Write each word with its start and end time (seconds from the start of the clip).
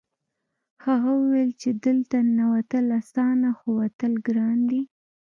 هغه 0.85 1.11
وویل 1.21 1.51
چې 1.61 1.69
دلته 1.85 2.15
ننوتل 2.35 2.85
اسانه 3.01 3.49
خو 3.57 3.67
وتل 3.79 4.13
ګران 4.27 4.59
دي 4.69 4.81